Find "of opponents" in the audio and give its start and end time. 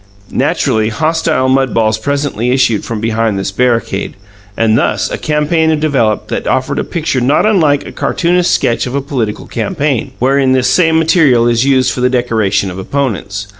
12.71-13.45